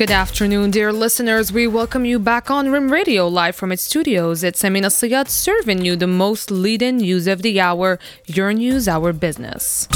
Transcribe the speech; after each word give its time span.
Good 0.00 0.10
afternoon, 0.10 0.70
dear 0.70 0.94
listeners. 0.94 1.52
We 1.52 1.66
welcome 1.66 2.06
you 2.06 2.18
back 2.18 2.50
on 2.50 2.72
Rim 2.72 2.90
Radio 2.90 3.28
live 3.28 3.54
from 3.54 3.70
its 3.70 3.82
studios. 3.82 4.42
It's 4.42 4.64
Amina 4.64 4.88
Siyad 4.88 5.28
serving 5.28 5.84
you 5.84 5.94
the 5.94 6.06
most 6.06 6.50
leading 6.50 6.96
news 6.96 7.26
of 7.26 7.42
the 7.42 7.60
hour. 7.60 7.98
Your 8.24 8.54
news, 8.54 8.88
our 8.88 9.12
business. 9.12 9.86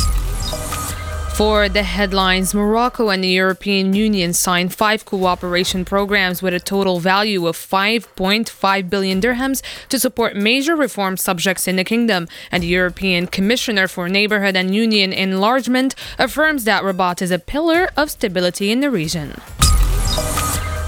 For 1.36 1.70
the 1.70 1.84
headlines, 1.84 2.52
Morocco 2.52 3.08
and 3.08 3.24
the 3.24 3.28
European 3.28 3.94
Union 3.94 4.34
signed 4.34 4.74
five 4.74 5.06
cooperation 5.06 5.86
programs 5.86 6.42
with 6.42 6.52
a 6.52 6.60
total 6.60 7.00
value 7.00 7.46
of 7.46 7.56
5.5 7.56 8.90
billion 8.90 9.22
dirhams 9.22 9.62
to 9.88 9.98
support 9.98 10.36
major 10.36 10.76
reform 10.76 11.16
subjects 11.16 11.66
in 11.66 11.76
the 11.76 11.82
kingdom. 11.82 12.28
And 12.52 12.62
the 12.62 12.66
European 12.66 13.26
Commissioner 13.26 13.88
for 13.88 14.10
Neighborhood 14.10 14.54
and 14.54 14.74
Union 14.74 15.14
Enlargement 15.14 15.94
affirms 16.18 16.64
that 16.64 16.84
Rabat 16.84 17.22
is 17.22 17.30
a 17.30 17.38
pillar 17.38 17.88
of 17.96 18.10
stability 18.10 18.70
in 18.70 18.80
the 18.80 18.90
region. 18.90 19.40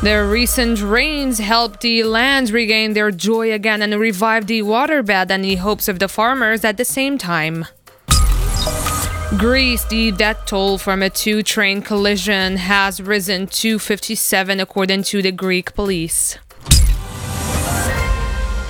The 0.02 0.24
recent 0.24 0.82
rains 0.82 1.38
helped 1.38 1.80
the 1.80 2.04
lands 2.04 2.52
regain 2.52 2.92
their 2.92 3.10
joy 3.10 3.52
again 3.52 3.80
and 3.80 3.98
revive 3.98 4.46
the 4.46 4.62
waterbed 4.62 5.30
and 5.30 5.42
the 5.42 5.56
hopes 5.56 5.88
of 5.88 5.98
the 5.98 6.06
farmers 6.06 6.64
at 6.64 6.76
the 6.76 6.84
same 6.84 7.16
time. 7.16 7.64
Greece, 9.38 9.84
the 9.86 10.12
death 10.12 10.44
toll 10.46 10.78
from 10.78 11.02
a 11.02 11.10
two 11.10 11.42
train 11.42 11.82
collision 11.82 12.58
has 12.58 13.00
risen 13.00 13.46
to 13.48 13.78
57, 13.78 14.60
according 14.60 15.02
to 15.04 15.22
the 15.22 15.32
Greek 15.32 15.74
police. 15.74 16.38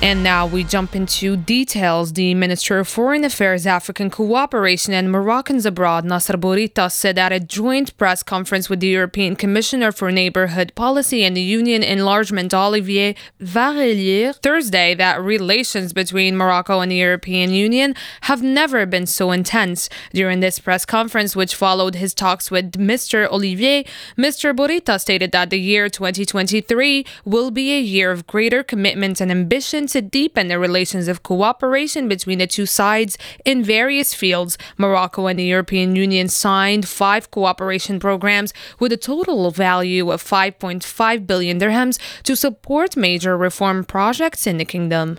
And 0.07 0.23
now 0.23 0.47
we 0.47 0.63
jump 0.63 0.95
into 0.95 1.37
details. 1.37 2.13
The 2.13 2.33
Minister 2.35 2.79
of 2.79 2.87
Foreign 2.87 3.25
Affairs, 3.25 3.67
African 3.67 4.09
Cooperation 4.09 4.95
and 4.95 5.11
Moroccans 5.11 5.67
Abroad, 5.67 6.05
Nasser 6.05 6.35
Bourita, 6.35 6.93
said 6.93 7.19
at 7.19 7.33
a 7.33 7.41
joint 7.41 7.97
press 7.99 8.23
conference 8.23 8.71
with 8.71 8.79
the 8.79 8.87
European 8.87 9.35
Commissioner 9.35 9.91
for 9.91 10.13
Neighborhood 10.13 10.73
Policy 10.77 11.25
and 11.25 11.37
the 11.37 11.41
Union 11.43 11.83
Enlargement, 11.83 12.55
Olivier 12.55 13.17
Várhelyi, 13.43 14.33
Thursday 14.37 14.95
that 14.95 15.21
relations 15.21 15.93
between 15.93 16.37
Morocco 16.37 16.79
and 16.79 16.93
the 16.93 16.97
European 16.97 17.51
Union 17.51 17.97
have 18.21 18.45
never 18.45 18.87
been 18.87 19.07
so 19.07 19.33
intense. 19.33 19.89
During 20.13 20.39
this 20.39 20.61
press 20.61 20.85
conference, 20.85 21.35
which 21.35 21.57
followed 21.57 21.97
his 21.97 22.15
talks 22.15 22.49
with 22.49 22.75
Mr. 22.75 23.29
Olivier, 23.29 23.85
Mr. 24.17 24.55
Bourita 24.55 25.01
stated 25.01 25.33
that 25.33 25.51
the 25.51 25.59
year 25.59 25.89
2023 25.89 27.05
will 27.25 27.51
be 27.51 27.73
a 27.73 27.81
year 27.81 28.13
of 28.13 28.29
greater 28.29 28.63
commitment 28.63 29.21
and 29.21 29.33
ambition 29.33 29.89
to 29.97 30.03
deepen 30.03 30.49
the 30.49 30.59
relations 30.59 31.09
of 31.09 31.23
cooperation 31.23 32.07
between 32.07 32.39
the 32.39 32.47
two 32.47 32.67
sides 32.67 33.17
in 33.47 33.65
various 33.65 34.13
fields. 34.13 34.59
Morocco 34.77 35.27
and 35.27 35.39
the 35.39 35.45
European 35.45 35.97
Union 35.97 36.29
signed 36.29 36.87
five 36.87 37.31
cooperation 37.31 37.99
programs 37.99 38.53
with 38.79 38.93
a 38.93 38.99
total 38.99 39.51
value 39.51 40.11
of 40.11 40.23
5.5 40.23 41.27
billion 41.27 41.59
dirhams 41.59 41.99
to 42.25 42.37
support 42.37 42.95
major 42.95 43.39
reform 43.39 43.85
projects 43.85 44.47
in 44.47 44.59
the 44.59 44.67
kingdom. 44.67 45.19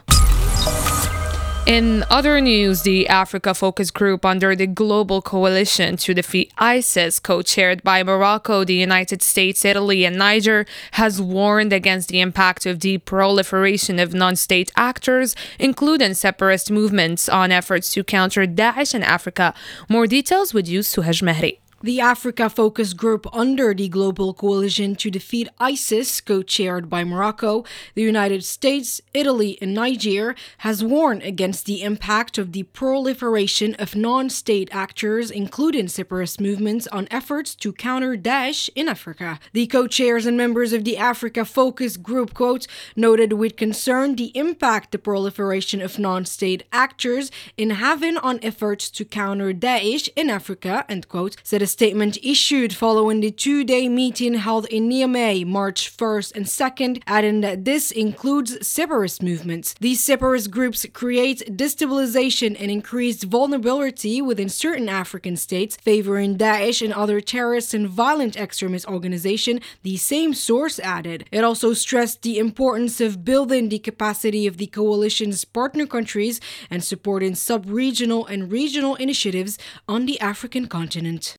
In 1.68 2.06
other 2.10 2.40
news, 2.40 2.84
the 2.84 3.10
Africa 3.10 3.54
Focus 3.54 3.92
Group 3.92 4.24
under 4.24 4.56
the 4.56 4.68
Global 4.68 5.22
Coalition 5.22 5.98
to 5.98 6.14
Defeat 6.14 6.50
ISIS, 6.58 7.20
co 7.20 7.42
chaired 7.42 7.84
by 7.84 8.04
Morocco, 8.04 8.64
the 8.64 8.74
United 8.74 9.22
States, 9.22 9.66
Italy, 9.66 10.06
and 10.06 10.16
Niger, 10.18 10.66
has 10.92 11.22
warned 11.22 11.74
against 11.74 12.08
the 12.08 12.22
impact 12.22 12.66
of 12.66 12.80
the 12.80 13.00
proliferation 13.00 14.00
of 14.00 14.14
non 14.14 14.38
state 14.38 14.72
actors, 14.78 15.36
including 15.60 16.14
separatist 16.14 16.72
movements, 16.72 17.28
on 17.28 17.52
efforts 17.52 17.92
to 17.92 18.02
counter 18.02 18.48
Daesh 18.48 18.96
in 18.96 19.04
Africa. 19.04 19.54
More 19.90 20.08
details 20.08 20.54
with 20.54 20.70
you, 20.70 20.80
Suhaj 20.80 21.22
Mehri. 21.22 21.58
The 21.84 22.02
Africa 22.02 22.50
Focus 22.50 22.94
Group 22.94 23.28
under 23.32 23.72
the 23.72 23.88
Global 23.88 24.34
Coalition 24.34 24.96
to 24.96 25.12
Defeat 25.12 25.48
ISIS, 25.60 26.22
co 26.22 26.42
chaired 26.42 26.90
by 26.90 27.04
Morocco, 27.04 27.66
the 27.94 28.02
United 28.02 28.44
States, 28.44 29.00
Italy, 29.14 29.60
and 29.62 29.76
Niger, 29.76 30.34
has 30.60 30.84
warned 30.84 31.22
against 31.22 31.68
the 31.68 31.84
impact 31.84 32.40
of 32.40 32.52
the 32.52 32.64
proliferation 32.64 33.76
of 33.76 33.96
non 33.96 34.32
state 34.32 34.70
actors, 34.72 35.30
including 35.30 35.88
separatist 35.88 36.42
movements, 36.42 36.88
on 36.88 37.08
efforts 37.12 37.54
to 37.54 37.72
counter 37.72 38.18
Daesh 38.18 38.72
in 38.74 38.90
Africa. 38.90 39.40
The 39.54 39.68
co 39.68 39.86
chairs 39.86 40.26
and 40.26 40.36
members 40.36 40.74
of 40.74 40.84
the 40.84 40.98
Africa 40.98 41.46
Focus 41.46 41.96
Group, 41.96 42.34
quote, 42.34 42.66
noted 42.96 43.34
with 43.34 43.56
concern 43.56 44.16
the 44.16 44.36
impact 44.36 44.92
the 44.92 44.98
proliferation 44.98 45.84
of 45.84 46.00
non 46.00 46.26
state 46.26 46.64
actors 46.74 47.30
in 47.56 47.70
having 47.70 48.18
on 48.18 48.40
efforts 48.42 48.90
to 48.90 49.06
counter 49.06 49.54
Daesh 49.54 50.10
in 50.16 50.32
Africa, 50.32 50.84
end 50.90 51.08
quote, 51.08 51.36
said 51.44 51.67
a 51.68 51.70
statement 51.70 52.18
issued 52.24 52.74
following 52.74 53.20
the 53.20 53.30
two 53.30 53.66
day 53.66 53.90
meeting 53.90 54.36
held 54.36 54.66
in 54.68 54.88
Niamey 54.90 55.46
March 55.46 55.92
1st 55.98 56.34
and 56.38 56.46
2nd, 56.46 57.04
adding 57.06 57.42
that 57.42 57.66
this 57.66 57.92
includes 57.92 58.66
separatist 58.66 59.22
movements. 59.22 59.76
These 59.82 60.02
separatist 60.02 60.50
groups 60.50 60.86
create 60.94 61.58
destabilization 61.58 62.56
and 62.58 62.72
increased 62.72 63.26
vulnerability 63.26 64.22
within 64.22 64.48
certain 64.48 64.88
African 64.88 65.36
states, 65.36 65.76
favoring 65.76 66.38
Daesh 66.38 66.82
and 66.82 66.94
other 66.94 67.20
terrorist 67.20 67.74
and 67.74 67.90
violent 67.90 68.38
extremist 68.38 68.88
organizations, 68.88 69.60
the 69.84 69.98
same 69.98 70.34
source 70.34 70.80
added. 70.80 71.26
It 71.34 71.44
also 71.44 71.74
stressed 71.74 72.22
the 72.22 72.40
importance 72.40 73.02
of 73.02 73.26
building 73.26 73.68
the 73.68 73.80
capacity 73.80 74.48
of 74.48 74.56
the 74.56 74.68
coalition's 74.68 75.44
partner 75.44 75.86
countries 75.86 76.40
and 76.70 76.82
supporting 76.82 77.36
sub 77.36 77.66
regional 77.68 78.26
and 78.26 78.50
regional 78.54 78.96
initiatives 78.96 79.60
on 79.86 80.06
the 80.06 80.18
African 80.22 80.68
continent. 80.68 81.36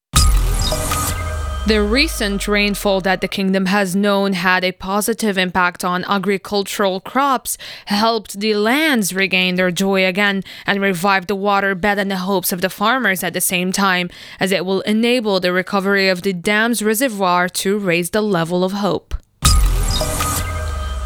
The 1.67 1.83
recent 1.83 2.49
rainfall 2.49 3.03
that 3.03 3.21
the 3.21 3.29
kingdom 3.29 3.67
has 3.67 3.95
known 3.95 4.33
had 4.33 4.65
a 4.65 4.73
positive 4.73 5.37
impact 5.37 5.85
on 5.85 6.03
agricultural 6.05 7.01
crops, 7.03 7.59
helped 7.85 8.41
the 8.41 8.55
lands 8.55 9.13
regain 9.13 9.57
their 9.57 9.71
joy 9.71 10.07
again, 10.07 10.45
and 10.67 10.81
revived 10.81 11.29
the 11.29 11.37
waterbed 11.37 11.99
and 11.99 12.11
the 12.11 12.17
hopes 12.17 12.53
of 12.53 12.63
the 12.63 12.71
farmers 12.71 13.23
at 13.23 13.35
the 13.35 13.43
same 13.43 13.71
time, 13.71 14.09
as 14.41 14.51
it 14.51 14.65
will 14.65 14.81
enable 14.83 15.41
the 15.41 15.53
recovery 15.53 16.09
of 16.09 16.23
the 16.23 16.33
dam's 16.33 16.83
reservoir 16.83 17.51
to 17.51 17.79
raise 17.79 18.11
the 18.11 18.23
level 18.23 18.65
of 18.65 18.73
hope. 18.73 19.15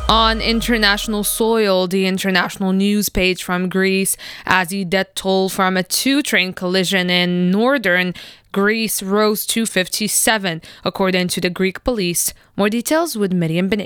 On 0.08 0.40
international 0.40 1.24
soil, 1.24 1.86
the 1.86 2.06
international 2.06 2.72
news 2.72 3.08
page 3.08 3.42
from 3.42 3.68
Greece, 3.68 4.16
as 4.44 4.68
the 4.68 4.84
death 4.84 5.14
toll 5.14 5.48
from 5.48 5.76
a 5.76 5.82
two 5.82 6.22
train 6.22 6.52
collision 6.52 7.08
in 7.08 7.50
northern 7.50 8.14
Greece 8.52 9.02
rose 9.02 9.46
to 9.46 9.64
57, 9.64 10.60
according 10.84 11.28
to 11.28 11.40
the 11.40 11.48
Greek 11.48 11.82
police. 11.84 12.34
More 12.56 12.68
details 12.68 13.16
with 13.16 13.32
Miriam 13.32 13.68
Ben. 13.68 13.80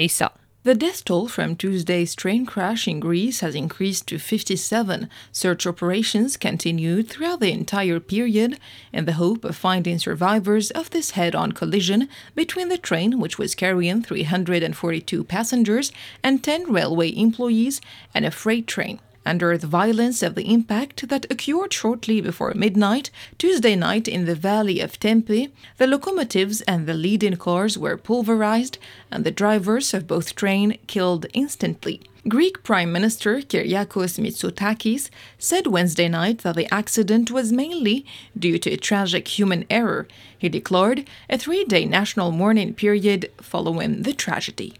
The 0.66 0.75
death 0.75 1.04
toll 1.04 1.28
from 1.28 1.54
Tuesday's 1.54 2.16
train 2.16 2.44
crash 2.44 2.88
in 2.88 2.99
Greece 2.99 3.38
has 3.38 3.54
increased 3.54 4.09
to 4.09 4.19
57. 4.19 5.09
Search 5.31 5.65
operations 5.65 6.37
continued 6.37 7.09
throughout 7.09 7.38
the 7.38 7.53
entire 7.53 8.00
period 8.00 8.59
in 8.93 9.04
the 9.04 9.12
hope 9.12 9.44
of 9.44 9.54
finding 9.54 10.00
survivors 10.00 10.72
of 10.72 10.91
this 10.91 11.12
head 11.12 11.37
on 11.37 11.53
collision 11.53 12.09
between 12.34 12.69
the 12.69 12.78
train, 12.78 13.21
which 13.21 13.38
was 13.38 13.54
carrying 13.54 14.03
342 14.03 15.22
passengers 15.22 15.93
and 16.25 16.43
10 16.43 16.72
railway 16.72 17.16
employees, 17.16 17.81
and 18.12 18.25
a 18.25 18.33
freight 18.33 18.66
train 18.66 18.98
under 19.26 19.59
the 19.59 19.66
violence 19.66 20.22
of 20.22 20.34
the 20.34 20.53
impact 20.53 21.09
that 21.09 21.31
occurred 21.31 21.72
shortly 21.72 22.20
before 22.20 22.54
midnight 22.54 23.10
Tuesday 23.38 23.76
night 23.76 24.06
in 24.09 24.25
the 24.25 24.34
valley 24.34 24.81
of 24.81 24.98
Tempe, 24.98 25.53
the 25.78 25.87
locomotives 25.87 26.60
and 26.62 26.87
the 26.87 26.94
leading 26.94 27.36
cars 27.36 27.76
were 27.76 27.97
pulverized 27.97 28.78
and 29.10 29.25
the 29.25 29.31
drivers 29.31 29.92
of 29.92 30.06
both 30.06 30.34
trains 30.34 30.76
killed 30.86 31.26
instantly. 31.34 32.00
Greek 32.28 32.65
Prime 32.65 32.91
Minister 32.91 33.41
Kyriakos 33.41 34.19
Mitsotakis 34.19 35.10
said 35.38 35.69
Wednesday 35.69 36.09
night 36.09 36.38
that 36.38 36.56
the 36.56 36.72
accident 36.75 37.31
was 37.31 37.53
mainly 37.53 38.04
due 38.36 38.59
to 38.59 38.70
a 38.70 38.76
tragic 38.76 39.28
human 39.28 39.65
error. 39.70 40.09
He 40.36 40.48
declared 40.48 41.09
a 41.30 41.39
three 41.39 41.65
day 41.65 41.84
national 41.84 42.33
mourning 42.33 42.74
period 42.74 43.30
following 43.41 44.03
the 44.03 44.12
tragedy. 44.12 44.74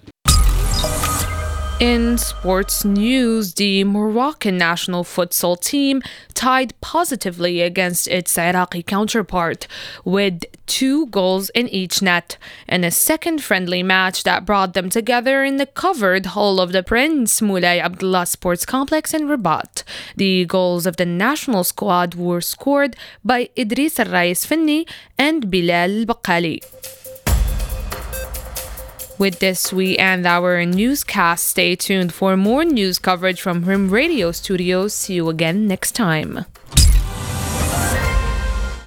In 1.79 2.17
sports 2.17 2.87
news, 2.87 3.53
the 3.53 3.85
Moroccan 3.85 4.57
national 4.57 5.05
futsal 5.05 5.61
team 5.61 6.01
tied 6.33 6.73
positively 6.81 7.61
against 7.61 8.09
its 8.09 8.39
Iraqi 8.39 8.83
counterpart 8.83 9.67
with 10.03 10.45
two 10.65 11.07
goals 11.09 11.51
in 11.51 11.69
each 11.69 12.01
net 12.01 12.39
in 12.67 12.83
a 12.83 12.91
second 12.91 13.43
friendly 13.43 13.83
match 13.83 14.23
that 14.23 14.47
brought 14.47 14.73
them 14.73 14.89
together 14.89 15.45
in 15.45 15.59
the 15.59 15.67
covered 15.67 16.25
hall 16.27 16.61
of 16.61 16.73
the 16.73 16.83
Prince 16.83 17.43
Moulay 17.43 17.79
Abdullah 17.79 18.25
Sports 18.25 18.65
Complex 18.65 19.13
in 19.13 19.29
Rabat. 19.29 19.83
The 20.17 20.47
goals 20.47 20.87
of 20.87 20.97
the 20.97 21.05
national 21.05 21.63
squad 21.63 22.15
were 22.15 22.41
scored 22.41 22.97
by 23.23 23.51
Idris 23.55 24.01
Al 24.01 24.07
Rais 24.07 24.47
Finni 24.47 24.89
and 25.19 25.51
Bilal 25.51 26.07
Bakkali. 26.07 26.63
With 29.19 29.39
this, 29.39 29.73
we 29.73 29.97
end 29.97 30.27
our 30.27 30.65
newscast. 30.67 31.47
Stay 31.47 31.75
tuned 31.75 32.13
for 32.13 32.37
more 32.37 32.67
news 32.67 32.99
coverage 32.99 33.41
from 33.41 33.65
Rim 33.65 33.89
Radio 33.89 34.31
Studios. 34.31 34.93
See 34.93 35.15
you 35.15 35.31
again 35.31 35.67
next 35.67 35.93
time. 35.93 36.45